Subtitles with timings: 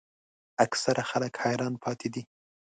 [0.65, 2.23] اکثره خلک حیران پاتې دي.